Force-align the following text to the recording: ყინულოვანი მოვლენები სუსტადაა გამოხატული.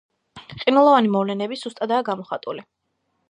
ყინულოვანი 0.61 1.11
მოვლენები 1.15 1.59
სუსტადაა 1.65 2.05
გამოხატული. 2.09 2.65